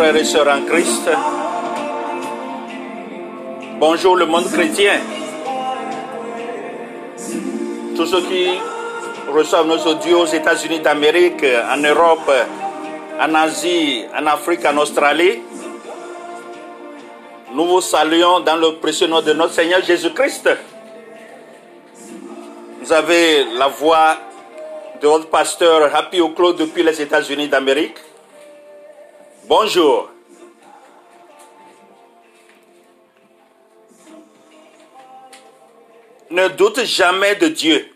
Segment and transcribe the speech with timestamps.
[0.00, 1.10] frères et sœurs en Christ.
[3.78, 4.98] Bonjour le monde chrétien.
[7.94, 8.48] Tous ceux qui
[9.28, 12.32] reçoivent nos audios aux États-Unis d'Amérique, en Europe,
[13.20, 15.42] en Asie, en Afrique, en Australie.
[17.52, 20.48] Nous vous saluons dans le précieux nom de notre Seigneur Jésus-Christ.
[22.80, 24.16] Vous avez la voix
[25.02, 27.98] de votre pasteur Happy Oclo depuis les États-Unis d'Amérique.
[29.50, 30.08] Bonjour.
[36.30, 37.92] Ne doute jamais de Dieu.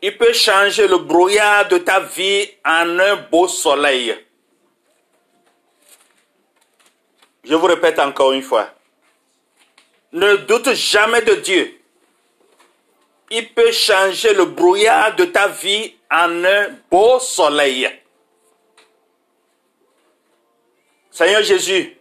[0.00, 4.16] Il peut changer le brouillard de ta vie en un beau soleil.
[7.42, 8.68] Je vous répète encore une fois.
[10.12, 11.80] Ne doute jamais de Dieu.
[13.32, 17.90] Il peut changer le brouillard de ta vie en un beau soleil.
[21.14, 21.96] Seigneur Jésus,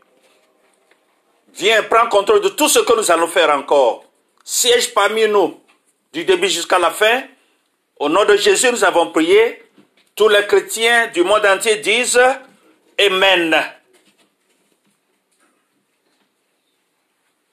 [1.53, 4.05] viens, prends contrôle de tout ce que nous allons faire encore.
[4.43, 5.61] Siège parmi nous
[6.11, 7.21] du début jusqu'à la fin.
[7.99, 9.61] Au nom de Jésus, nous avons prié.
[10.15, 12.19] Tous les chrétiens du monde entier disent
[12.99, 13.55] Amen.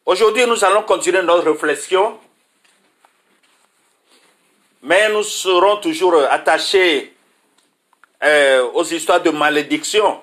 [0.06, 2.19] Aujourd'hui, nous allons continuer notre réflexion,
[4.82, 7.15] mais nous serons toujours attachés
[8.25, 10.22] euh, aux histoires de malédiction.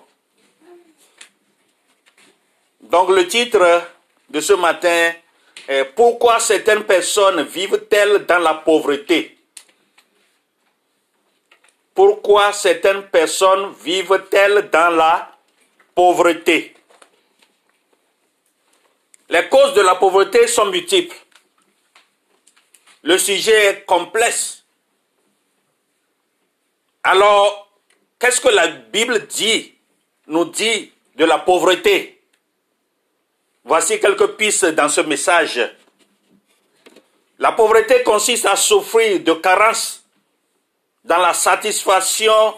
[2.89, 3.83] Donc le titre
[4.29, 5.13] de ce matin
[5.67, 9.37] est Pourquoi certaines personnes vivent-elles dans la pauvreté?
[11.93, 15.35] Pourquoi certaines personnes vivent-elles dans la
[15.93, 16.75] pauvreté?
[19.29, 21.15] Les causes de la pauvreté sont multiples.
[23.03, 24.63] Le sujet est complexe.
[27.03, 27.69] Alors,
[28.19, 29.73] qu'est-ce que la Bible dit,
[30.27, 32.16] nous dit de la pauvreté?
[33.67, 35.59] Voici quelques pistes dans ce message.
[37.37, 40.05] La pauvreté consiste à souffrir de carence
[41.03, 42.55] dans la satisfaction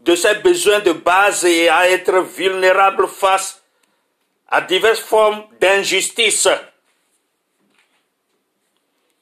[0.00, 3.62] de ses besoins de base et à être vulnérable face
[4.48, 6.48] à diverses formes d'injustice.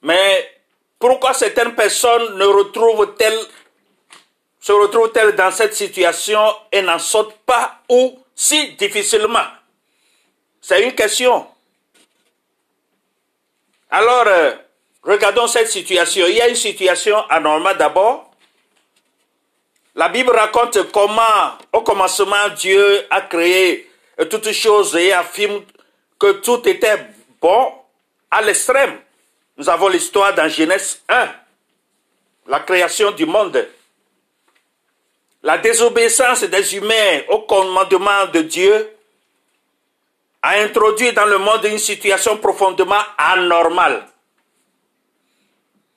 [0.00, 0.50] Mais
[0.98, 2.44] pourquoi certaines personnes ne
[4.58, 6.40] se retrouvent-elles dans cette situation
[6.72, 9.57] et n'en sortent pas ou si difficilement?
[10.60, 11.46] C'est une question.
[13.90, 14.52] Alors, euh,
[15.02, 16.26] regardons cette situation.
[16.28, 18.30] Il y a une situation anormale d'abord.
[19.94, 23.90] La Bible raconte comment, au commencement, Dieu a créé
[24.30, 25.62] toutes choses et affirme
[26.18, 27.06] que tout était
[27.40, 27.72] bon
[28.30, 29.00] à l'extrême.
[29.56, 31.28] Nous avons l'histoire dans Genèse 1,
[32.46, 33.68] la création du monde.
[35.42, 38.97] La désobéissance des humains au commandement de Dieu
[40.42, 44.06] a introduit dans le monde une situation profondément anormale.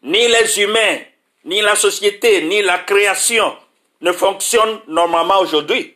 [0.03, 0.99] Ni les humains,
[1.45, 3.55] ni la société, ni la création
[4.01, 5.95] ne fonctionnent normalement aujourd'hui.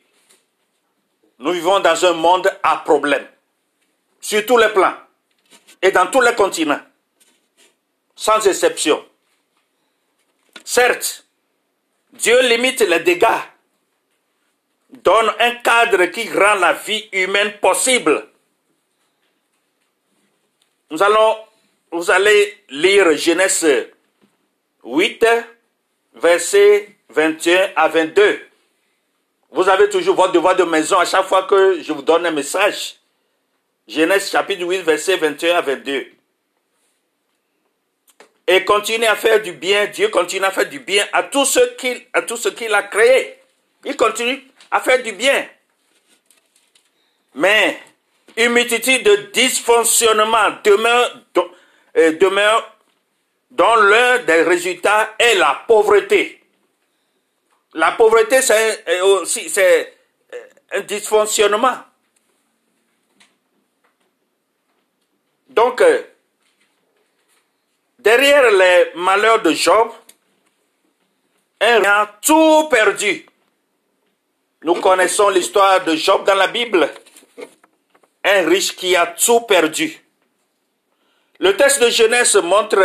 [1.39, 3.27] Nous vivons dans un monde à problème,
[4.21, 4.95] sur tous les plans
[5.81, 6.79] et dans tous les continents,
[8.15, 9.03] sans exception.
[10.63, 11.25] Certes,
[12.13, 13.25] Dieu limite les dégâts,
[15.03, 18.29] donne un cadre qui rend la vie humaine possible
[20.91, 21.37] nous allons,
[21.91, 23.65] vous allez lire Genèse
[24.83, 25.25] 8,
[26.15, 28.39] versets 21 à 22.
[29.51, 32.31] Vous avez toujours votre devoir de maison à chaque fois que je vous donne un
[32.31, 32.95] message.
[33.87, 36.07] Genèse chapitre 8, versets 21 à 22.
[38.47, 41.75] Et continue à faire du bien, Dieu continue à faire du bien à tous ceux
[41.79, 43.39] qu'il, à tout ce qu'il a créé.
[43.85, 45.47] Il continue à faire du bien.
[47.33, 47.79] Mais
[48.37, 52.77] une multitude de dysfonctionnements demeure,
[53.51, 56.41] dont l'un des résultats est la pauvreté.
[57.73, 59.93] La pauvreté, c'est aussi c'est
[60.71, 61.77] un dysfonctionnement.
[65.49, 66.01] Donc, euh,
[67.99, 69.91] derrière les malheurs de Job,
[71.61, 73.25] un a tout perdu.
[74.63, 76.89] Nous connaissons l'histoire de Job dans la Bible.
[78.27, 80.01] Un riche qui a tout perdu.
[81.39, 82.83] Le texte de Genèse montre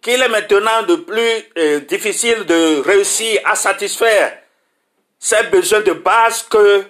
[0.00, 4.38] qu'il est maintenant de plus euh, difficile de réussir à satisfaire
[5.18, 6.84] ses besoins de base que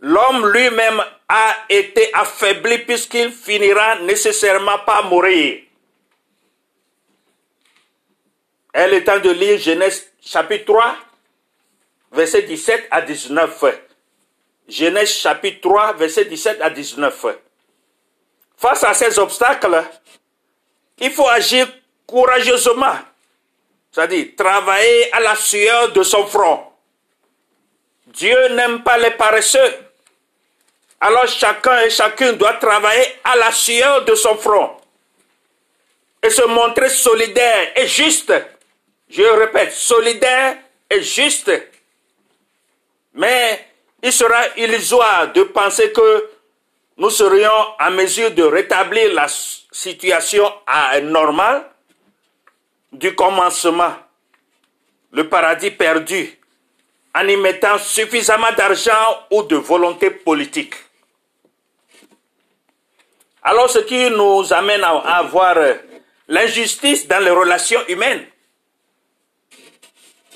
[0.00, 5.60] l'homme lui-même a été affaibli puisqu'il finira nécessairement par mourir.
[8.72, 10.96] Elle est temps de lire Genèse chapitre 3,
[12.12, 13.89] verset 17 à 19.
[14.70, 17.26] Genèse chapitre 3, verset 17 à 19.
[18.56, 19.84] Face à ces obstacles,
[20.98, 21.66] il faut agir
[22.06, 22.98] courageusement,
[23.90, 26.64] c'est-à-dire travailler à la sueur de son front.
[28.06, 29.74] Dieu n'aime pas les paresseux.
[31.00, 34.76] Alors chacun et chacune doit travailler à la sueur de son front
[36.22, 38.32] et se montrer solidaire et juste.
[39.08, 40.58] Je répète, solidaire
[40.88, 41.50] et juste.
[43.14, 43.69] Mais
[44.02, 46.30] il sera illusoire de penser que
[46.96, 50.44] nous serions en mesure de rétablir la situation
[51.02, 51.64] normale
[52.92, 53.94] du commencement,
[55.12, 56.38] le paradis perdu,
[57.14, 60.74] en y mettant suffisamment d'argent ou de volonté politique.
[63.42, 65.56] Alors ce qui nous amène à avoir
[66.28, 68.26] l'injustice dans les relations humaines.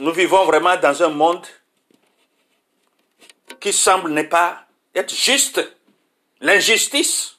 [0.01, 1.47] Nous vivons vraiment dans un monde
[3.65, 5.59] qui semble ne pas être juste.
[6.43, 7.37] L'injustice,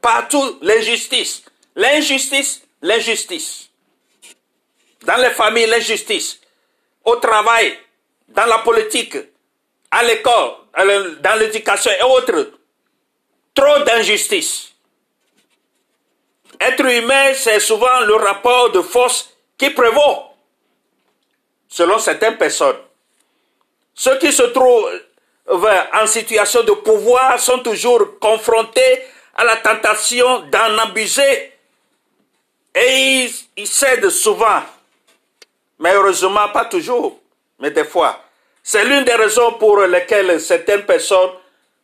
[0.00, 1.44] partout l'injustice,
[1.76, 3.70] l'injustice, l'injustice.
[5.02, 6.40] Dans les familles, l'injustice.
[7.04, 7.78] Au travail,
[8.26, 9.16] dans la politique,
[9.92, 10.54] à l'école,
[11.20, 12.50] dans l'éducation et autres.
[13.54, 14.72] Trop d'injustice.
[16.58, 20.24] Être humain, c'est souvent le rapport de force qui prévaut,
[21.68, 22.80] selon certaines personnes.
[23.94, 24.90] Ceux qui se trouvent
[25.48, 29.02] en situation de pouvoir sont toujours confrontés
[29.34, 31.52] à la tentation d'en abuser.
[32.74, 34.62] Et ils, cèdent souvent,
[35.78, 37.20] mais heureusement pas toujours
[37.58, 38.22] mais des fois.
[38.62, 41.30] C'est l'une des raisons pour lesquelles certaines personnes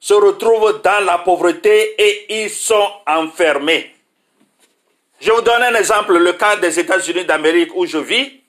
[0.00, 3.95] se retrouvent dans la pauvreté et ils sont enfermés.
[5.21, 8.40] Je vous donne un exemple, le cas des États-Unis d'Amérique où je vis.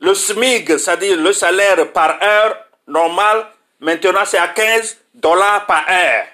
[0.00, 3.46] Le SMIG, c'est-à-dire le salaire par heure normal,
[3.82, 6.24] maintenant c'est à 15 dollars par heure.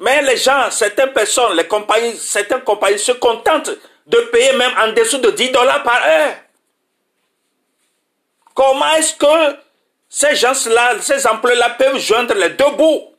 [0.00, 3.70] Mais les gens, certaines personnes, les compagnies, certaines compagnies se contentent
[4.06, 6.34] de payer même en dessous de 10 dollars par heure.
[8.54, 9.56] Comment est-ce que
[10.08, 13.14] ces gens-là, ces emplois-là peuvent joindre les deux bouts?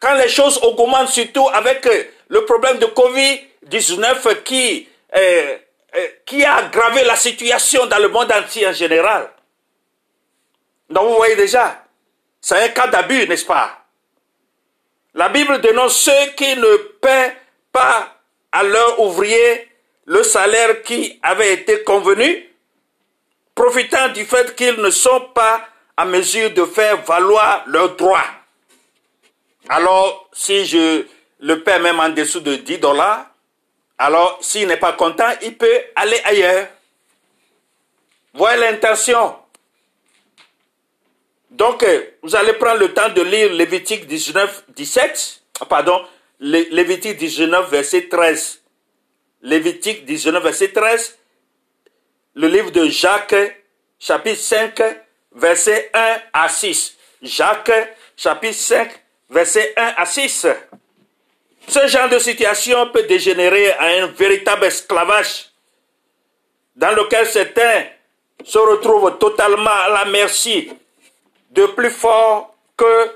[0.00, 5.56] Quand les choses augmentent, surtout avec euh, le problème de Covid-19 qui, euh,
[5.94, 9.30] euh, qui a aggravé la situation dans le monde entier en général.
[10.92, 11.84] Donc vous voyez déjà,
[12.40, 13.78] c'est un cas d'abus, n'est-ce pas?
[15.14, 17.36] La Bible dénonce ceux qui ne paient
[17.70, 18.14] pas
[18.52, 19.68] à leurs ouvriers
[20.04, 22.48] le salaire qui avait été convenu
[23.54, 28.24] profitant du fait qu'ils ne sont pas à mesure de faire valoir leurs droits.
[29.68, 31.06] Alors, si je
[31.40, 33.26] le paie même en dessous de 10 dollars,
[33.98, 36.66] alors s'il n'est pas content, il peut aller ailleurs.
[38.34, 39.41] Voyez l'intention.
[41.52, 46.00] Donc, euh, vous allez prendre le temps de lire Lévitique 19, 17, ah, pardon,
[46.40, 48.62] Lévitique 19, verset 13.
[49.42, 51.18] Lévitique 19, verset 13
[52.34, 53.34] le livre de Jacques,
[53.98, 54.82] chapitre 5,
[55.34, 56.96] verset 1 à 6.
[57.22, 58.90] Jacques, chapitre 5,
[59.30, 60.46] verset 1 à 6.
[61.68, 65.50] Ce genre de situation peut dégénérer à un véritable esclavage
[66.74, 67.84] dans lequel certains
[68.44, 70.70] se retrouvent totalement à la merci
[71.52, 73.12] de plus fort que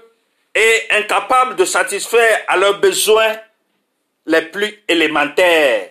[0.54, 3.36] et incapables de satisfaire à leurs besoins
[4.26, 5.90] les plus élémentaires,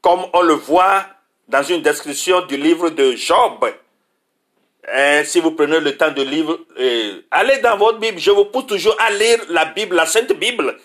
[0.00, 1.04] comme on le voit
[1.48, 3.64] dans une description du livre de Job.
[4.92, 8.18] Et si vous prenez le temps de lire, euh, allez dans votre Bible.
[8.18, 10.78] Je vous pousse toujours à lire la Bible, la Sainte Bible.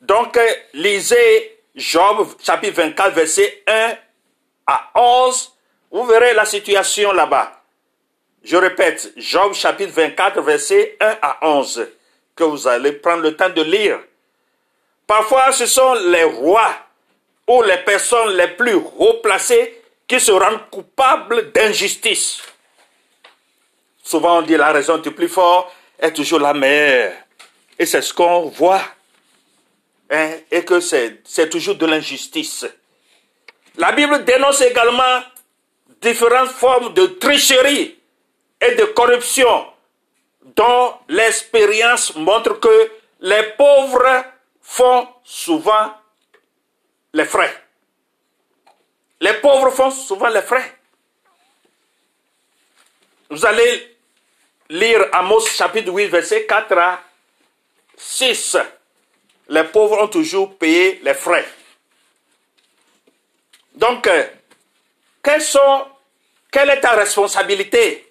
[0.00, 3.94] Donc, euh, lisez Job, chapitre 24, verset 1
[4.66, 5.52] à 11.
[5.90, 7.63] Vous verrez la situation là-bas.
[8.44, 11.88] Je répète, Job, chapitre 24, verset 1 à 11,
[12.36, 13.98] que vous allez prendre le temps de lire.
[15.06, 16.76] Parfois, ce sont les rois
[17.48, 22.42] ou les personnes les plus haut placées qui se rendent coupables d'injustice.
[24.02, 27.12] Souvent on dit la raison du plus fort est toujours la meilleure.
[27.78, 28.82] Et c'est ce qu'on voit.
[30.10, 32.66] Hein, et que c'est toujours de l'injustice.
[33.76, 35.22] La Bible dénonce également
[36.02, 37.96] différentes formes de tricherie
[38.66, 39.66] et de corruption
[40.56, 44.24] dont l'expérience montre que les pauvres
[44.62, 45.92] font souvent
[47.12, 47.62] les frais.
[49.20, 50.78] Les pauvres font souvent les frais.
[53.30, 53.96] Vous allez
[54.68, 57.02] lire Amos chapitre 8, verset 4 à
[57.96, 58.56] 6.
[59.48, 61.46] Les pauvres ont toujours payé les frais.
[63.74, 64.24] Donc, euh,
[65.40, 65.86] sont,
[66.50, 68.03] quelle est ta responsabilité?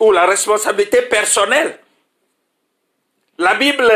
[0.00, 1.78] Ou la responsabilité personnelle
[3.38, 3.92] La Bible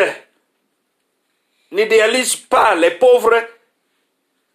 [1.73, 3.35] n'idéalise pas les pauvres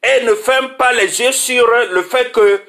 [0.01, 2.61] et ne ferme pas les yeux sur le fait que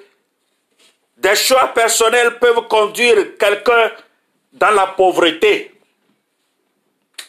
[1.18, 3.92] des choix personnels peuvent conduire quelqu'un
[4.52, 5.72] dans la pauvreté.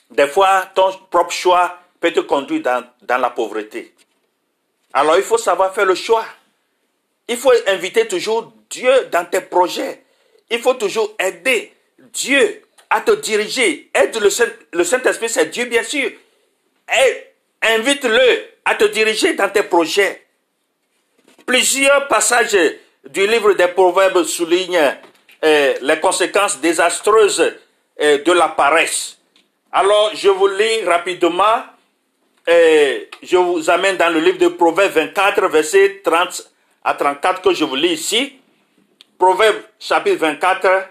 [0.09, 3.93] Des fois, ton propre choix peut te conduire dans, la pauvreté.
[4.93, 6.25] Alors il faut savoir faire le choix.
[7.27, 10.03] Il faut inviter toujours Dieu dans tes projets.
[10.51, 11.73] Il faut toujours aider
[12.13, 13.89] Dieu à te diriger.
[13.93, 16.11] Aide le, Saint-Esprit, c'est Dieu bien sûr.
[17.61, 20.25] Invite-le à te diriger dans tes projets.
[21.45, 22.57] Plusieurs passages
[23.09, 24.97] du livre des Proverbes soulignent
[25.43, 27.53] euh, les conséquences désastreuses
[28.01, 29.17] euh, de la paresse.
[29.71, 31.63] Alors, je vous lis rapidement.
[32.49, 36.51] Euh, je vous amène dans le livre de Proverbes 24, verset 30
[36.83, 38.40] à 34 que je vous lis ici.
[39.21, 40.89] Proverbes chapitre 24,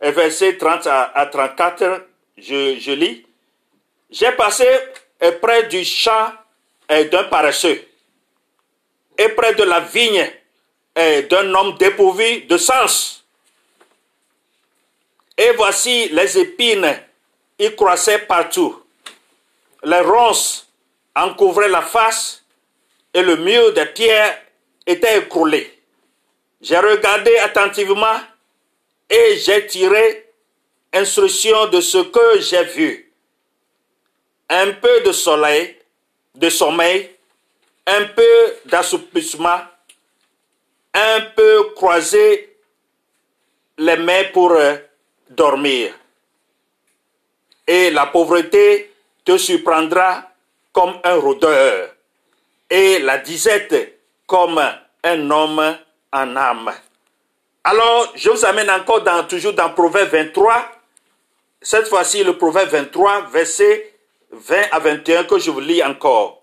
[0.00, 3.24] verset 30 à, 34, je, je lis.
[4.10, 4.66] J'ai passé
[5.40, 6.32] près du champ
[6.88, 7.80] d'un paresseux
[9.16, 10.28] et près de la vigne
[10.96, 13.24] d'un homme dépourvu de sens.
[15.38, 16.98] Et voici les épines
[17.60, 18.82] y croissaient partout.
[19.84, 20.68] Les ronces
[21.14, 22.42] en couvraient la face
[23.14, 24.42] et le mur des pierres
[24.84, 25.81] était écroulé.
[26.62, 28.20] J'ai regardé attentivement
[29.10, 30.32] et j'ai tiré
[30.92, 33.12] instruction de ce que j'ai vu.
[34.48, 35.76] Un peu de soleil,
[36.36, 37.10] de sommeil,
[37.86, 39.60] un peu d'assoupissement,
[40.94, 42.56] un peu croiser
[43.78, 44.76] les mains pour euh,
[45.30, 45.92] dormir.
[47.66, 48.92] Et la pauvreté
[49.24, 50.30] te surprendra
[50.72, 51.94] comme un rôdeur,
[52.70, 54.60] et la disette comme
[55.02, 55.76] un homme
[56.12, 56.72] en âme.
[57.64, 60.72] Alors, je vous amène encore dans, toujours dans Proverbe 23,
[61.60, 63.94] cette fois-ci le Proverbe 23, verset
[64.32, 66.42] 20 à 21 que je vous lis encore.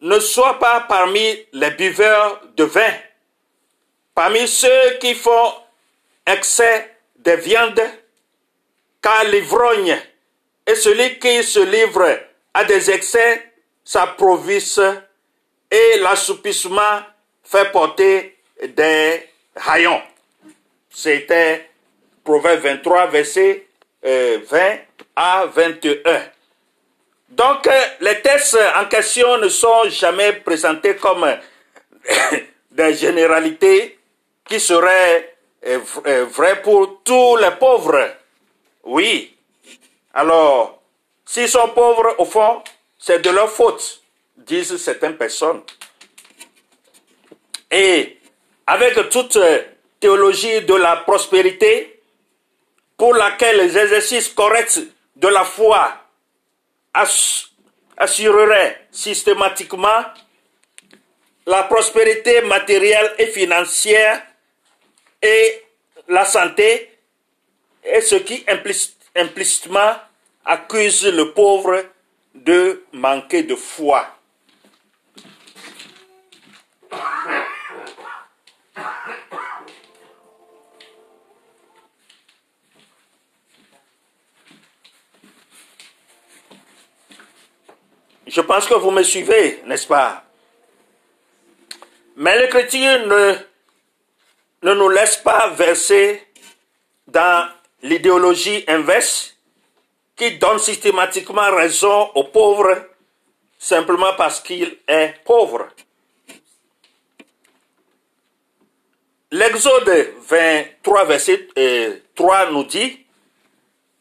[0.00, 2.92] Ne sois pas parmi les buveurs de vin,
[4.14, 5.52] parmi ceux qui font
[6.26, 7.80] excès de viande,
[9.02, 9.96] car l'ivrogne
[10.66, 12.18] et celui qui se livre
[12.54, 13.52] à des excès
[13.84, 14.80] s'approvisse
[15.70, 17.00] et l'assoupissement
[17.44, 19.28] fait porter des
[19.66, 20.02] haillons.
[20.90, 21.70] C'était
[22.24, 23.66] Proverbe 23, verset
[24.02, 24.76] 20 euh,
[25.16, 26.22] à 21.
[27.30, 31.26] Donc, euh, les tests en question ne sont jamais présentés comme
[32.70, 33.98] des généralités
[34.48, 35.36] qui seraient
[35.66, 38.10] euh, vraies pour tous les pauvres.
[38.84, 39.36] Oui.
[40.14, 40.82] Alors,
[41.24, 42.62] s'ils sont pauvres, au fond,
[42.98, 44.02] c'est de leur faute,
[44.36, 45.62] disent certaines personnes.
[47.70, 48.19] Et
[48.70, 49.36] avec toute
[49.98, 52.00] théologie de la prospérité,
[52.96, 54.78] pour laquelle les exercices corrects
[55.16, 55.92] de la foi
[57.96, 60.04] assureraient systématiquement
[61.46, 64.22] la prospérité matérielle et financière
[65.20, 65.64] et
[66.06, 66.96] la santé,
[67.82, 68.44] et ce qui
[69.16, 69.96] implicitement
[70.44, 71.86] accuse le pauvre
[72.36, 74.06] de manquer de foi.
[88.26, 90.24] Je pense que vous me suivez, n'est-ce pas?
[92.16, 93.34] Mais l'Écriture ne,
[94.62, 96.26] ne nous laisse pas verser
[97.08, 97.48] dans
[97.82, 99.36] l'idéologie inverse
[100.14, 102.90] qui donne systématiquement raison aux pauvres
[103.58, 105.68] simplement parce qu'il est pauvre.
[109.32, 111.48] L'Exode 23, verset
[112.16, 113.06] 3 euh, nous dit,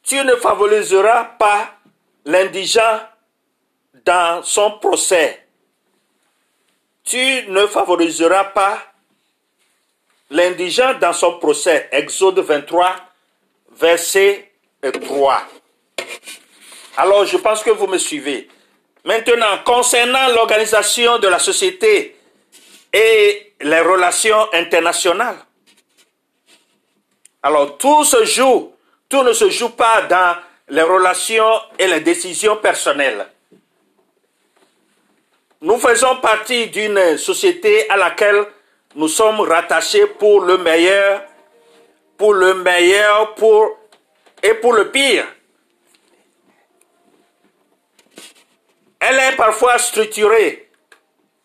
[0.02, 1.76] Tu ne favoriseras pas
[2.26, 3.02] l'indigent
[4.06, 5.46] dans son procès.
[7.04, 7.18] tu
[7.48, 8.84] ne favoriseras pas
[10.32, 11.90] l'indigent dans son procès.
[11.92, 12.96] Exode 23,
[13.72, 15.44] verset 3.
[16.98, 18.48] Alors, je pense que vous me suivez.
[19.06, 22.19] Maintenant, concernant l'organisation de la société
[22.94, 25.38] et les relations internationales.
[27.44, 28.74] Alors, tout se joue,
[29.08, 30.38] tout ne se joue pas dans
[30.70, 33.28] les relations et les décisions personnelles.
[35.62, 38.46] Nous faisons partie d'une société à laquelle
[38.96, 41.24] nous sommes rattachés pour le meilleur,
[42.18, 43.78] pour le meilleur, pour
[44.42, 45.26] et pour le pire.
[49.00, 50.69] Elle est parfois structurée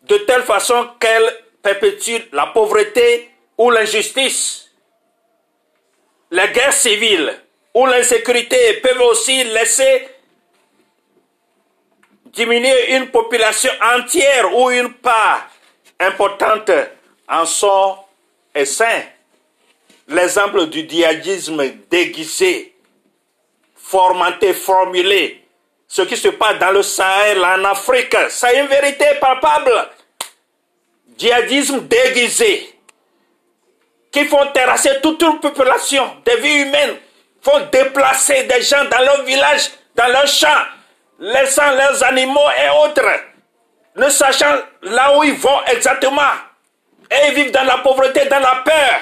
[0.08, 4.70] de telle façon qu'elle perpétue la pauvreté ou l'injustice.
[6.30, 7.40] La guerre civile
[7.72, 10.08] ou l'insécurité peuvent aussi laisser
[12.26, 15.48] diminuer une population entière ou une part
[16.00, 16.70] importante
[17.28, 17.96] en son
[18.64, 19.02] sein.
[20.08, 22.74] L'exemple du djihadisme déguisé,
[23.74, 25.43] formaté, formulé,
[25.88, 29.88] ce qui se passe dans le Sahel, en Afrique, c'est une vérité palpable.
[31.16, 32.74] Djihadisme déguisé,
[34.10, 36.96] qui font terrasser toute une population, des vies humaines,
[37.40, 40.64] font déplacer des gens dans leur village, dans leurs champs,
[41.18, 43.20] laissant leurs animaux et autres,
[43.96, 46.22] ne sachant là où ils vont exactement.
[47.10, 49.00] Et ils vivent dans la pauvreté, dans la peur.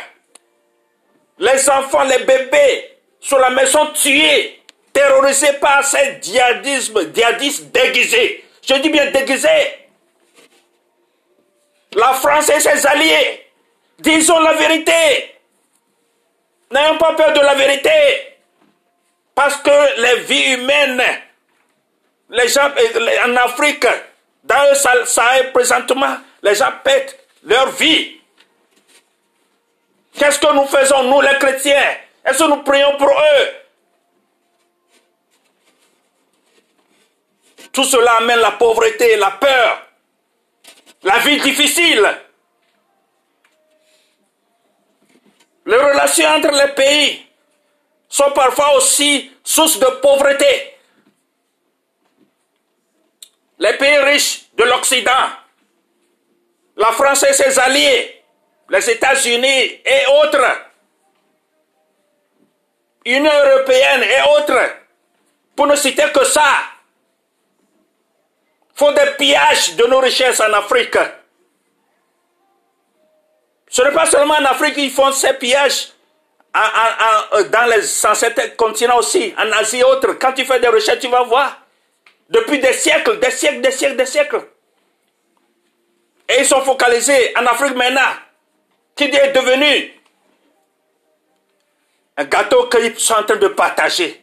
[1.39, 4.62] Les enfants, les bébés, sur la maison tués,
[4.93, 8.45] terrorisés par ce djihadisme, djihadisme déguisé.
[8.63, 9.49] Je dis bien déguisé.
[11.95, 13.47] La France et ses alliés,
[13.99, 15.37] disons la vérité?
[16.71, 17.91] N'ayons pas peur de la vérité.
[19.35, 21.03] Parce que les vies humaines
[22.33, 22.69] les gens
[23.27, 23.87] en Afrique,
[24.43, 28.21] dans le Sahel présentement, les gens pètent leur vie.
[30.19, 31.97] Qu'est-ce que nous faisons, nous les chrétiens?
[32.25, 33.49] Est-ce que nous prions pour eux?
[37.73, 39.87] Tout cela amène la pauvreté, la peur,
[41.03, 42.07] la vie difficile.
[45.65, 47.27] Les relations entre les pays
[48.09, 50.73] sont parfois aussi source de pauvreté
[53.63, 55.31] les pays riches de l'Occident,
[56.77, 58.25] la France et ses alliés,
[58.69, 60.67] les États-Unis et autres,
[63.05, 64.77] Union européenne et autres,
[65.55, 66.43] pour ne citer que ça,
[68.83, 70.99] font des pillages de nos richesses en Afrique.
[73.69, 75.93] Ce n'est pas seulement en Afrique qu'ils font ces pillages,
[76.53, 80.15] dans les 107 continents aussi, en Asie et autres.
[80.15, 81.61] Quand tu fais des recherches, tu vas voir
[82.29, 84.49] depuis des siècles, des siècles, des siècles, des siècles.
[86.29, 88.01] Et ils sont focalisés en Afrique maintenant,
[88.97, 89.95] qui est devenu
[92.17, 94.22] un gâteau qu'ils sont en train de partager.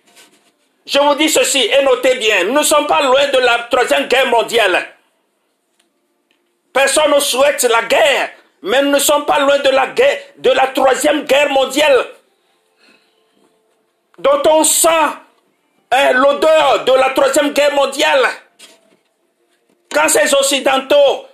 [0.90, 4.08] Je vous dis ceci, et notez bien, nous ne sommes pas loin de la troisième
[4.08, 4.88] guerre mondiale.
[6.74, 8.32] Personne ne souhaite la guerre,
[8.64, 12.08] mais nous ne sommes pas loin de la troisième guerre mondiale,
[14.18, 14.90] dont on sent
[15.92, 18.22] Hein, l'odeur de la troisième guerre mondiale.
[19.92, 21.26] Quand ces occidentaux,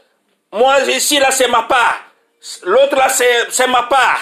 [0.54, 2.04] moi ici là c'est ma part,
[2.64, 4.20] l'autre là c'est ma part.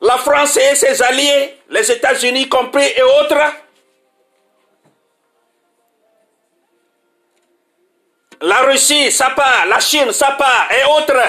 [0.00, 3.36] La France et ses alliés, les États-Unis compris et autres,
[8.40, 11.20] la Russie, sa part, la Chine, sa part et autres.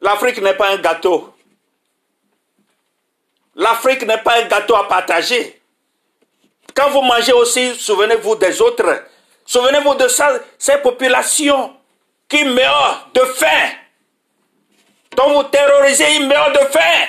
[0.00, 1.34] L'Afrique n'est pas un gâteau.
[3.54, 5.60] L'Afrique n'est pas un gâteau à partager.
[6.74, 9.04] Quand vous mangez aussi, souvenez-vous des autres.
[9.44, 11.76] Souvenez-vous de ça, ces populations
[12.28, 13.70] qui meurent de faim.
[15.16, 17.06] Dont vous terrorisez, ils meurent de faim.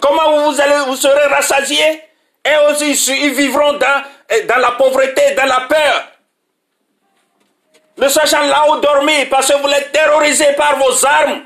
[0.00, 2.02] Comment vous, allez, vous serez rassasiés?
[2.44, 4.02] Et aussi, ils vivront dans,
[4.46, 6.08] dans la pauvreté, dans la peur.
[7.96, 11.44] Ne sachant là où dormir parce que vous les terrorisez par vos armes.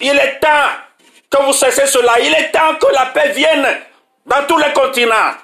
[0.00, 0.70] Il est temps
[1.28, 2.20] que vous cessez cela.
[2.20, 3.66] Il est temps que la paix vienne
[4.24, 5.34] dans tous les continents.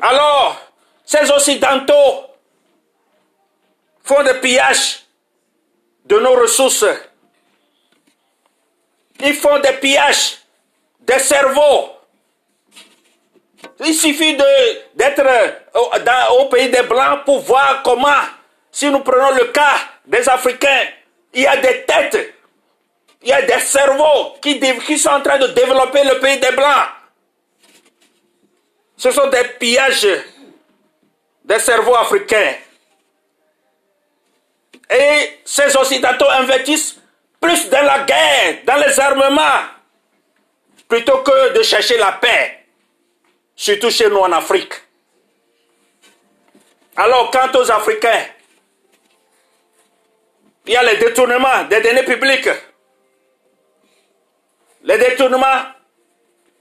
[0.00, 0.60] Alors,
[1.04, 2.23] ces Occidentaux
[4.04, 5.02] font des pillages
[6.04, 6.84] de nos ressources.
[9.20, 10.38] Ils font des pillages
[11.00, 11.90] des cerveaux.
[13.80, 15.22] Il suffit d'être
[16.38, 18.08] au pays des Blancs pour voir comment,
[18.70, 20.86] si nous prenons le cas des Africains,
[21.32, 22.34] il y a des têtes,
[23.22, 26.52] il y a des cerveaux qui, qui sont en train de développer le pays des
[26.52, 26.88] Blancs.
[28.96, 30.06] Ce sont des pillages
[31.44, 32.54] des cerveaux africains.
[34.90, 36.96] Et ces Occidentaux investissent
[37.40, 39.62] plus dans la guerre, dans les armements,
[40.88, 42.66] plutôt que de chercher la paix,
[43.56, 44.74] surtout chez nous en Afrique.
[46.96, 48.26] Alors, quant aux Africains,
[50.66, 52.48] il y a les détournements des données publiques.
[54.84, 55.62] Les détournements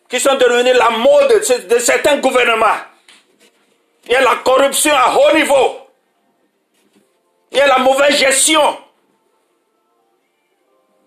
[0.10, 2.78] qui sont devenus la mode de certains gouvernements.
[4.06, 5.83] Il y a la corruption à haut niveau.
[7.54, 8.78] Il y a la mauvaise gestion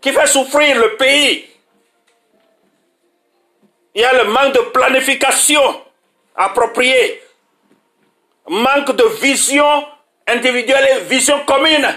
[0.01, 1.51] qui fait souffrir le pays.
[3.95, 5.83] Il y a le manque de planification
[6.37, 7.21] appropriée,
[8.49, 9.89] manque de vision
[10.29, 11.89] individuelle et vision commune.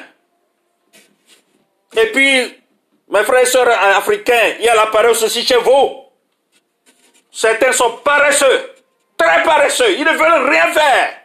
[1.95, 2.63] Et puis,
[3.09, 6.05] mes frères et sœurs africains, il y a la paresse aussi chez vous.
[7.31, 8.73] Certains sont paresseux,
[9.15, 11.18] très paresseux, ils ne veulent rien faire.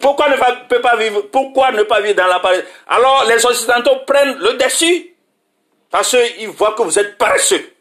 [0.00, 0.36] Pourquoi ne
[0.78, 2.64] pas vivre, pourquoi ne pas vivre dans la paresse?
[2.86, 5.14] Alors les Occidentaux prennent le dessus
[5.90, 7.72] parce qu'ils voient que vous êtes paresseux.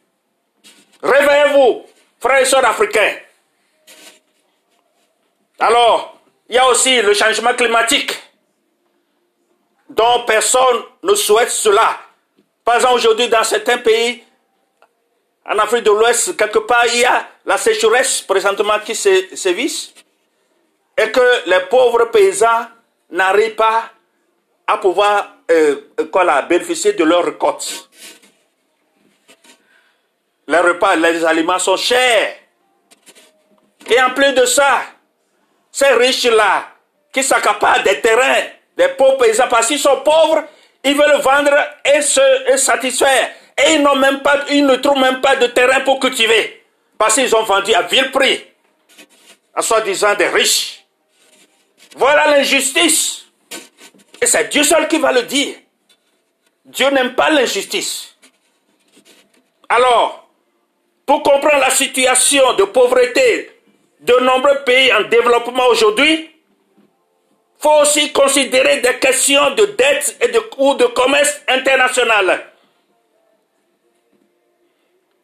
[1.04, 1.86] Réveillez-vous,
[2.20, 3.16] frères et sœurs africains.
[5.60, 6.18] Alors,
[6.50, 8.12] il y a aussi le changement climatique
[9.90, 12.00] dont personne ne souhaite cela.
[12.64, 14.24] Par exemple, aujourd'hui, dans certains pays,
[15.46, 19.94] en Afrique de l'Ouest, quelque part, il y a la sécheresse présentement qui sévit
[20.98, 22.68] et que les pauvres paysans
[23.10, 23.90] n'arrivent pas
[24.68, 25.76] à pouvoir euh,
[26.12, 27.90] quoi, bénéficier de leurs récoltes.
[30.48, 32.36] Les repas, les aliments sont chers.
[33.88, 34.82] Et en plus de ça,
[35.72, 36.68] ces riches-là
[37.12, 38.44] qui s'accaparent des terrains
[38.78, 40.44] des pauvres paysans, parce qu'ils sont pauvres,
[40.84, 41.56] ils veulent vendre
[41.86, 42.22] et se
[42.58, 43.32] satisfaire.
[43.58, 46.64] Et ils, n'ont même pas, ils ne trouvent même pas de terrain pour cultiver.
[46.98, 48.46] Parce qu'ils ont vendu à vil prix.
[49.54, 50.85] À soi-disant des riches.
[51.96, 53.26] Voilà l'injustice.
[54.22, 55.56] Et c'est Dieu seul qui va le dire.
[56.66, 58.16] Dieu n'aime pas l'injustice.
[59.70, 60.28] Alors,
[61.06, 63.52] pour comprendre la situation de pauvreté
[64.02, 66.30] de nombreux pays en développement aujourd'hui,
[67.60, 72.52] faut aussi considérer des questions de dette et de, ou de commerce international.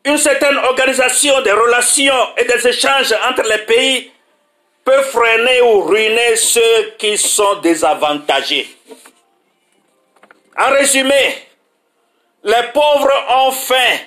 [0.05, 4.11] Une certaine organisation des relations et des échanges entre les pays
[4.83, 8.67] peut freiner ou ruiner ceux qui sont désavantagés.
[10.57, 11.47] En résumé,
[12.43, 13.97] les pauvres ont faim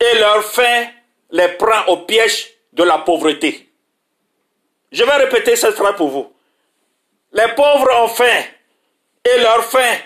[0.00, 0.86] et leur faim
[1.30, 3.68] les prend au piège de la pauvreté.
[4.90, 6.32] Je vais répéter cette phrase pour vous.
[7.32, 8.42] Les pauvres ont faim
[9.24, 9.96] et leur faim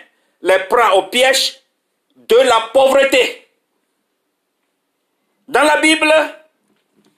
[0.43, 1.59] les prend au piège
[2.17, 3.49] de la pauvreté.
[5.49, 6.13] Dans la Bible,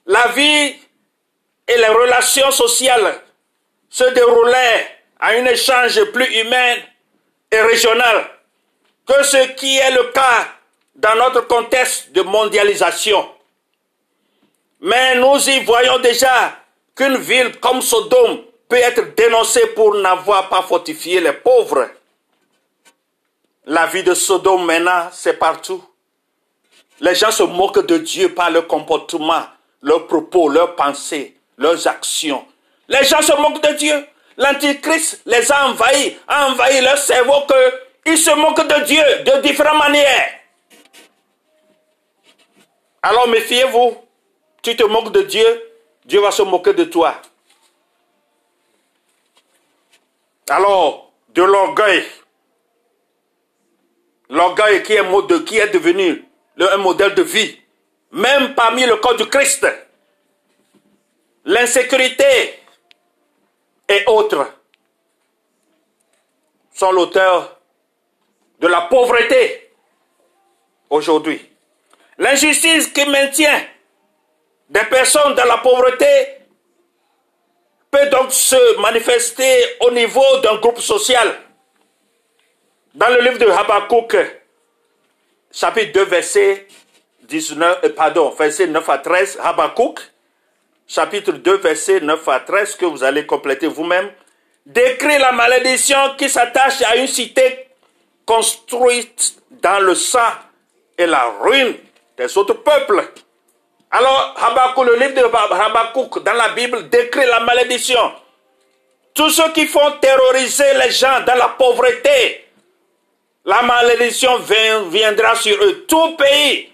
[0.05, 0.75] la vie
[1.67, 3.21] et les relations sociales
[3.89, 4.87] se déroulaient
[5.19, 6.75] à un échange plus humain
[7.51, 8.29] et régional
[9.05, 10.47] que ce qui est le cas
[10.95, 13.29] dans notre contexte de mondialisation.
[14.81, 16.59] Mais nous y voyons déjà
[16.95, 21.89] qu'une ville comme Sodome peut être dénoncée pour n'avoir pas fortifié les pauvres.
[23.65, 25.83] La vie de Sodome maintenant, c'est partout.
[26.99, 29.43] Les gens se moquent de Dieu par leur comportement,
[29.81, 32.45] leurs propos, leurs pensées, leurs actions.
[32.87, 34.07] Les gens se moquent de Dieu.
[34.37, 37.45] L'Antichrist les a envahis, a envahi leur cerveau
[38.05, 40.39] qu'ils se moquent de Dieu de différentes manières.
[43.01, 43.97] Alors méfiez-vous.
[44.61, 45.71] Tu te moques de Dieu,
[46.03, 47.21] Dieu va se moquer de toi.
[50.49, 52.03] Alors, de l'orgueil.
[54.29, 56.25] L'orgueil qui est, qui est devenu
[56.59, 57.57] un modèle de vie,
[58.11, 59.65] même parmi le corps du Christ.
[61.47, 62.59] L'insécurité
[63.87, 64.53] et autres
[66.73, 67.61] sont l'auteur
[68.59, 69.71] de la pauvreté
[70.89, 71.39] aujourd'hui.
[72.17, 73.65] L'injustice qui maintient
[74.69, 76.05] des personnes dans la pauvreté
[77.91, 81.33] peut donc se manifester au niveau d'un groupe social.
[82.93, 84.17] Dans le livre de Habakkuk,
[85.49, 86.67] chapitre 2, verset
[87.21, 90.01] 19, euh, pardon, verset 9 à 13, Habakkuk,
[90.87, 94.09] chapitre 2, verset 9 à 13, que vous allez compléter vous-même,
[94.65, 97.67] décrit la malédiction qui s'attache à une cité
[98.25, 100.19] construite dans le sang
[100.97, 101.75] et la ruine
[102.17, 103.03] des autres peuples.
[103.91, 108.13] Alors, Habakkuk, le livre de Habakkuk dans la Bible décrit la malédiction.
[109.13, 112.45] Tous ceux qui font terroriser les gens dans la pauvreté,
[113.45, 114.37] la malédiction
[114.89, 115.85] viendra sur eux.
[115.87, 116.71] Tout pays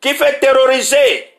[0.00, 1.33] qui fait terroriser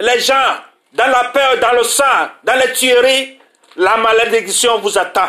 [0.00, 0.56] les gens
[0.92, 2.04] dans la peur, dans le sang,
[2.44, 3.38] dans les tueries,
[3.76, 5.28] la malédiction vous attend.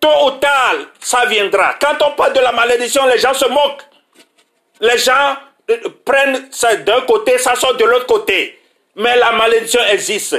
[0.00, 1.74] Tôt ou tard, ça viendra.
[1.80, 3.82] Quand on parle de la malédiction, les gens se moquent.
[4.80, 5.36] Les gens
[5.70, 8.60] euh, prennent ça d'un côté, ça sort de l'autre côté.
[8.94, 10.36] Mais la malédiction existe.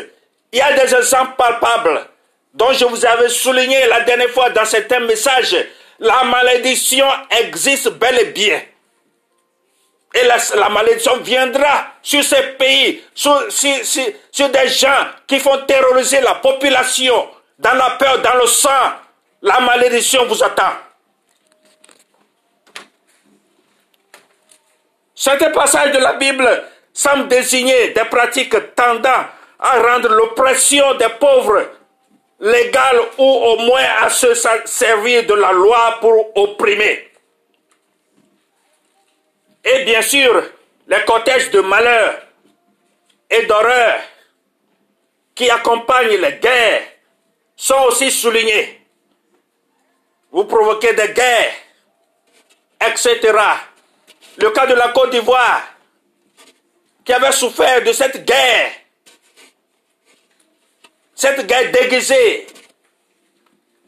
[0.51, 2.05] Il y a des exemples palpables
[2.53, 5.55] dont je vous avais souligné la dernière fois dans certains messages.
[5.99, 7.05] La malédiction
[7.41, 8.61] existe bel et bien.
[10.21, 16.35] Et la, malédiction viendra sur ces pays, sur, sur, des gens qui font terroriser la
[16.35, 18.69] population, dans la peur, dans le sang.
[19.41, 20.73] La malédiction vous attend.
[25.15, 29.25] Certains passages de la Bible semblent désigner des pratiques tendant
[29.59, 31.65] à rendre l'oppression des pauvres
[32.39, 34.33] légale ou au moins à se
[34.65, 37.08] servir de la loi pour opprimer.
[39.71, 40.43] Et bien sûr,
[40.87, 42.21] les cortèges de malheur
[43.29, 43.99] et d'horreur
[45.35, 46.81] qui accompagnent les guerres
[47.55, 48.81] sont aussi soulignés.
[50.31, 51.53] Vous provoquez des guerres,
[52.81, 53.19] etc.
[54.37, 55.63] Le cas de la Côte d'Ivoire,
[57.05, 58.71] qui avait souffert de cette guerre,
[61.13, 62.47] cette guerre déguisée,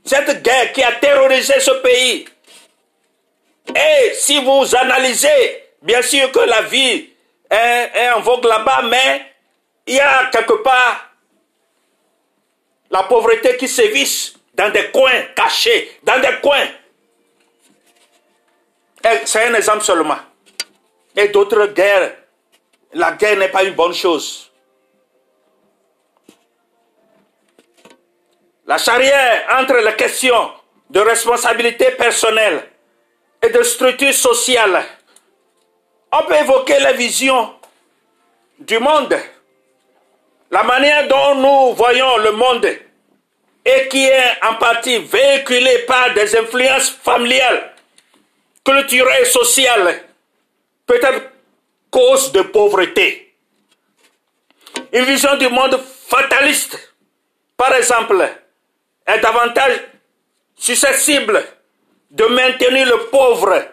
[0.05, 2.27] cette guerre qui a terrorisé ce pays.
[3.75, 7.09] Et si vous analysez Bien sûr que la vie
[7.49, 9.33] est, en vogue là-bas, mais
[9.87, 11.09] il y a quelque part
[12.89, 16.67] la pauvreté qui sévisse dans des coins cachés, dans des coins.
[19.25, 20.19] C'est un exemple seulement.
[21.15, 22.15] Et d'autres guerres,
[22.93, 24.51] la guerre n'est pas une bonne chose.
[28.67, 30.51] La charrière entre les questions
[30.89, 32.69] de responsabilité personnelle
[33.41, 34.85] et de structure sociale
[36.11, 37.53] on peut évoquer la vision
[38.59, 39.17] du monde,
[40.51, 42.65] la manière dont nous voyons le monde
[43.63, 47.73] et qui est en partie véhiculée par des influences familiales,
[48.65, 50.03] culturelles et sociales,
[50.85, 51.29] peut-être
[51.89, 53.33] cause de pauvreté.
[54.91, 56.77] Une vision du monde fataliste,
[57.55, 58.27] par exemple,
[59.05, 59.79] est davantage
[60.55, 61.43] susceptible
[62.09, 63.63] de maintenir le pauvre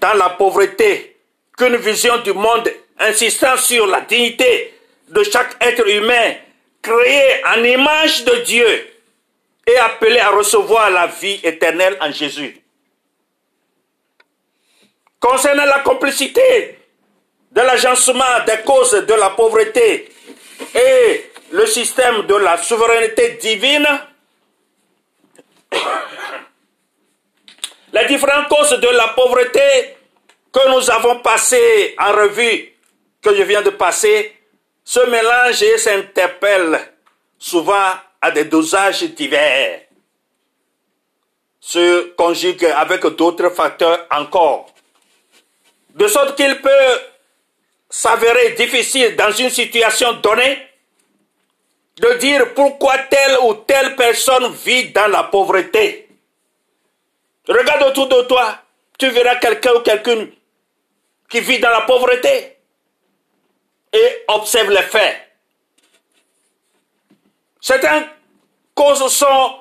[0.00, 1.15] dans la pauvreté
[1.56, 4.74] qu'une vision du monde insistant sur la dignité
[5.08, 6.34] de chaque être humain
[6.82, 8.92] créé en image de Dieu
[9.66, 12.60] et appelé à recevoir la vie éternelle en Jésus.
[15.18, 16.78] Concernant la complicité
[17.50, 20.08] de l'agencement des causes de la pauvreté
[20.74, 23.88] et le système de la souveraineté divine,
[27.92, 29.95] les différentes causes de la pauvreté
[30.52, 32.72] que nous avons passé en revue,
[33.22, 34.34] que je viens de passer,
[34.84, 36.80] se mélangent et s'interpellent
[37.38, 39.82] souvent à des dosages divers,
[41.60, 44.72] se conjuguent avec d'autres facteurs encore,
[45.94, 47.00] de sorte qu'il peut
[47.88, 50.66] s'avérer difficile dans une situation donnée
[51.98, 56.08] de dire pourquoi telle ou telle personne vit dans la pauvreté.
[57.48, 58.58] Regarde autour de toi,
[58.98, 60.32] tu verras quelqu'un ou quelqu'une
[61.28, 62.56] qui vit dans la pauvreté
[63.92, 65.16] et observe les faits.
[67.60, 68.08] Certaines
[68.74, 69.54] causes sont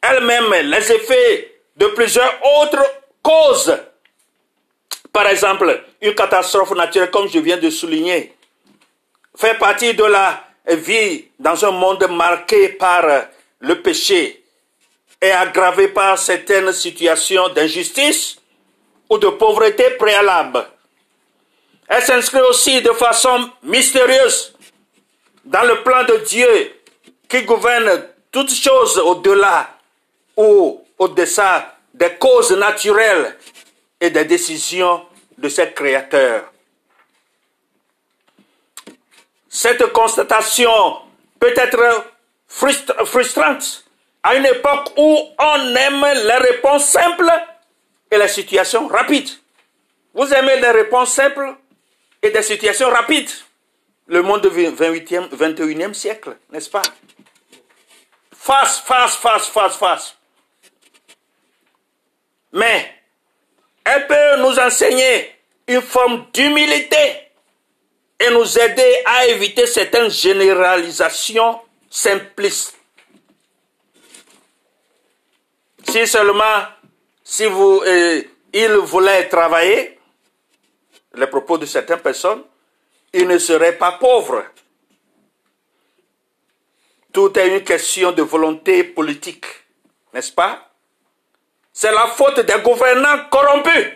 [0.00, 2.84] elles-mêmes les effets de plusieurs autres
[3.22, 3.76] causes.
[5.12, 8.34] Par exemple, une catastrophe naturelle, comme je viens de souligner,
[9.36, 13.04] fait partie de la vie dans un monde marqué par
[13.58, 14.42] le péché
[15.20, 18.39] et aggravé par certaines situations d'injustice
[19.10, 20.64] ou de pauvreté préalable.
[21.88, 24.54] Elle s'inscrit aussi de façon mystérieuse
[25.44, 26.76] dans le plan de Dieu
[27.28, 29.68] qui gouverne toutes choses au-delà
[30.36, 31.42] ou au-dessous
[31.92, 33.36] des causes naturelles
[34.00, 35.04] et des décisions
[35.36, 36.44] de ses créateurs.
[39.48, 40.98] Cette constatation
[41.40, 42.04] peut être
[42.46, 43.84] frustrante
[44.22, 47.32] à une époque où on aime les réponses simples
[48.10, 49.30] et les situations rapides.
[50.14, 51.54] Vous aimez les réponses simples
[52.22, 53.30] et des situations rapides.
[54.06, 56.82] Le monde du 28e, 21e siècle, n'est-ce pas?
[58.32, 60.16] Face, face, face, face, face.
[62.52, 62.92] Mais
[63.84, 65.32] elle peut nous enseigner
[65.68, 67.30] une forme d'humilité
[68.18, 72.76] et nous aider à éviter certaines généralisations simplistes.
[75.88, 76.64] Si seulement,
[77.30, 80.00] si vous, euh, il voulait travailler,
[81.14, 82.42] les propos de certaines personnes,
[83.12, 84.44] ils ne seraient pas pauvres.
[87.12, 89.46] Tout est une question de volonté politique,
[90.12, 90.72] n'est-ce pas?
[91.72, 93.92] C'est la faute des gouvernants corrompus.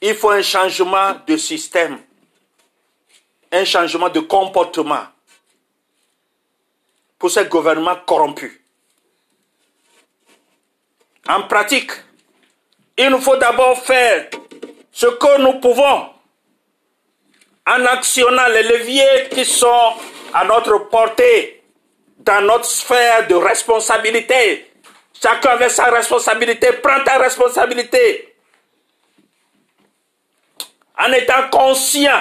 [0.00, 2.00] Il faut un changement de système,
[3.52, 5.06] un changement de comportement
[7.20, 8.61] pour ces gouvernements corrompus.
[11.28, 11.92] En pratique,
[12.96, 14.28] il nous faut d'abord faire
[14.90, 16.08] ce que nous pouvons
[17.66, 19.94] en actionnant les leviers qui sont
[20.34, 21.62] à notre portée
[22.18, 24.70] dans notre sphère de responsabilité.
[25.20, 26.72] Chacun avec sa responsabilité.
[26.82, 28.34] Prends ta responsabilité.
[30.98, 32.20] En étant conscient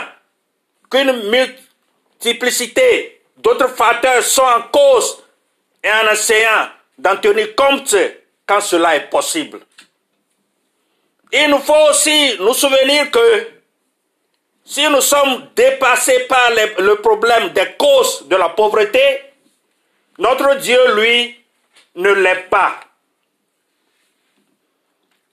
[0.90, 5.24] qu'une multiplicité d'autres facteurs sont en cause
[5.84, 7.96] et en essayant d'en tenir compte
[8.52, 9.62] quand cela est possible.
[11.32, 13.50] Il nous faut aussi nous souvenir que
[14.66, 19.22] si nous sommes dépassés par le problème des causes de la pauvreté,
[20.18, 21.42] notre Dieu, lui,
[21.96, 22.78] ne l'est pas.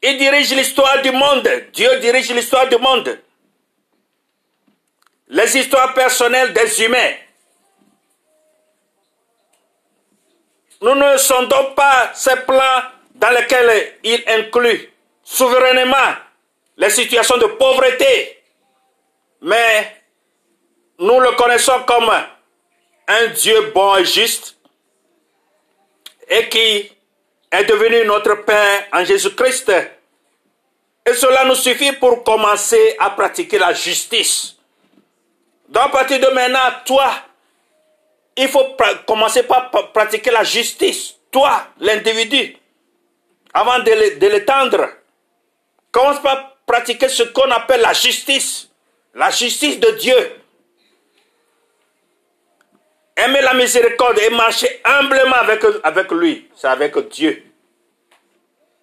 [0.00, 1.48] Il dirige l'histoire du monde.
[1.72, 3.20] Dieu dirige l'histoire du monde.
[5.26, 7.14] Les histoires personnelles des humains.
[10.80, 14.90] Nous ne sondons pas ces plans dans lesquels il inclut
[15.22, 16.14] souverainement
[16.76, 18.42] les situations de pauvreté,
[19.42, 20.02] mais
[20.98, 22.10] nous le connaissons comme
[23.08, 24.56] un Dieu bon et juste
[26.28, 26.92] et qui
[27.50, 29.72] est devenu notre Père en Jésus-Christ.
[31.06, 34.56] Et cela nous suffit pour commencer à pratiquer la justice.
[35.68, 37.10] Donc partir de maintenant, toi,
[38.36, 38.76] il faut
[39.06, 41.14] commencer par pratiquer la justice.
[41.30, 42.57] Toi, l'individu,
[43.52, 44.88] avant de l'étendre,
[45.90, 48.70] commence par pratiquer ce qu'on appelle la justice.
[49.14, 50.32] La justice de Dieu.
[53.16, 56.48] Aimer la miséricorde et marcher humblement avec, avec lui.
[56.54, 57.42] C'est avec Dieu.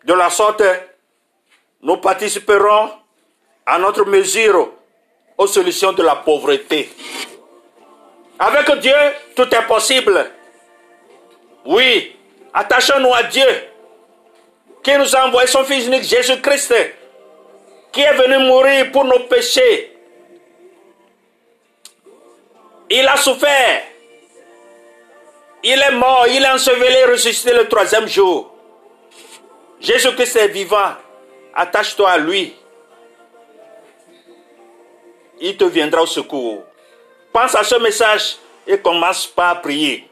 [0.03, 0.63] De la sorte,
[1.81, 2.91] nous participerons
[3.65, 4.71] à notre mesure
[5.37, 6.89] aux solutions de la pauvreté.
[8.37, 8.93] Avec Dieu,
[9.35, 10.31] tout est possible.
[11.65, 12.15] Oui,
[12.53, 13.47] attachons-nous à Dieu,
[14.85, 16.75] qui nous a envoyé son Fils unique, Jésus-Christ,
[17.91, 19.97] qui est venu mourir pour nos péchés.
[22.91, 23.81] Il a souffert.
[25.63, 28.53] Il est mort, il est enseveli, ressuscité le troisième jour.
[29.81, 30.93] Jésus-Christ est vivant.
[31.55, 32.53] Attache-toi à lui.
[35.41, 36.63] Il te viendra au secours.
[37.33, 40.07] Pense à ce message et commence par prier.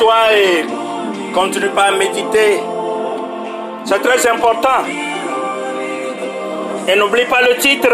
[0.00, 0.64] Concentre-toi et
[1.34, 2.60] continue pas à méditer.
[3.84, 4.84] C'est très important.
[6.88, 7.92] Et n'oublie pas le titre.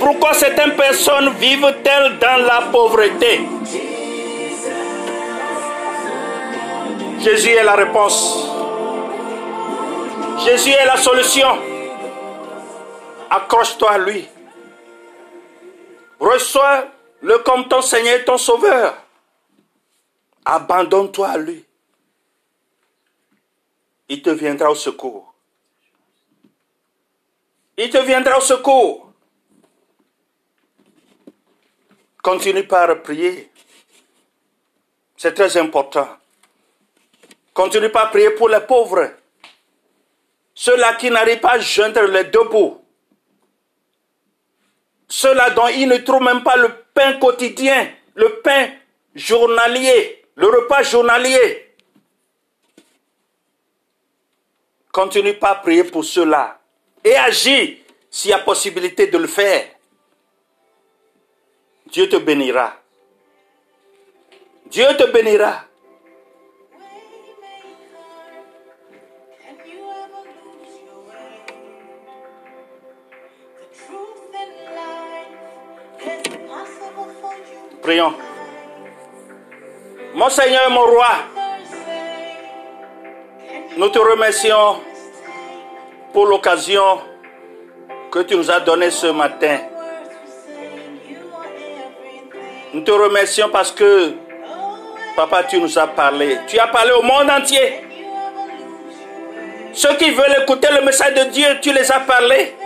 [0.00, 3.40] Pourquoi certaines personnes vivent-elles dans la pauvreté?
[7.20, 8.46] Jésus est la réponse.
[10.44, 11.48] Jésus est la solution.
[13.30, 14.28] Accroche-toi à lui.
[16.20, 18.94] Reçois-le comme ton Seigneur et ton Sauveur.
[20.50, 21.62] Abandonne-toi à lui.
[24.08, 25.34] Il te viendra au secours.
[27.76, 29.12] Il te viendra au secours.
[32.22, 33.50] Continue par prier.
[35.18, 36.08] C'est très important.
[37.52, 39.10] Continue pas à prier pour les pauvres.
[40.54, 42.82] Ceux-là qui n'arrivent pas à joindre les deux bouts.
[45.08, 48.70] Ceux-là dont ils ne trouvent même pas le pain quotidien, le pain
[49.14, 51.74] journalier, le repas journalier.
[54.92, 56.60] Continue pas à prier pour ceux-là.
[57.04, 59.66] Et agis s'il y a possibilité de le faire.
[61.86, 62.76] Dieu te bénira.
[64.66, 65.64] Dieu te bénira.
[77.88, 78.27] Can
[80.14, 81.08] Mon Seigneur et mon roi,
[83.76, 84.80] nous te remercions
[86.12, 87.00] pour l'occasion
[88.10, 89.58] que tu nous as donnée ce matin.
[92.72, 94.14] Nous te remercions parce que,
[95.14, 96.38] papa, tu nous as parlé.
[96.46, 97.84] Tu as parlé au monde entier.
[99.74, 102.56] Ceux qui veulent écouter le message de Dieu, tu les as parlé.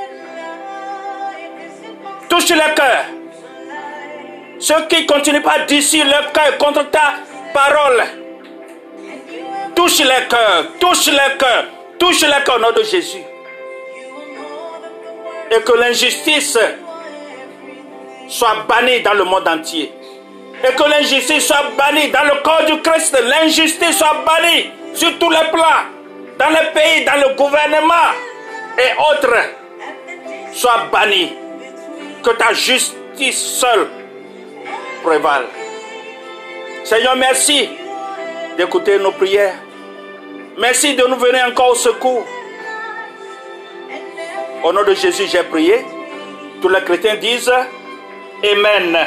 [2.29, 3.05] Touche le cœur.
[4.59, 7.15] Ceux qui continuent pas d'ici leur cœur contre ta
[7.53, 8.03] parole.
[9.75, 11.65] Touche les cœurs, touche les cœurs,
[11.99, 13.23] touche les cœurs au nom de Jésus.
[15.51, 16.59] Et que l'injustice
[18.29, 19.93] soit bannie dans le monde entier.
[20.65, 23.17] Et que l'injustice soit bannie dans le corps du Christ.
[23.23, 25.85] L'injustice soit bannie sur tous les plans.
[26.39, 28.13] Dans les pays, dans le gouvernement
[28.79, 29.37] et autres.
[30.53, 31.33] Soit bannie.
[32.23, 33.89] Que ta justice seule
[35.03, 35.47] prévale.
[36.85, 37.69] Seigneur, merci
[38.57, 39.55] d'écouter nos prières.
[40.59, 42.27] Merci de nous venir encore au secours.
[44.65, 45.85] Au nom de Jésus, j'ai prié.
[46.61, 47.53] Tous les chrétiens disent
[48.45, 48.99] Amen.